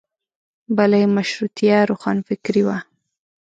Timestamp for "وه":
2.67-2.77